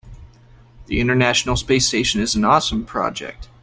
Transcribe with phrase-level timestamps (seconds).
[0.87, 3.49] The international space station is an awesome project.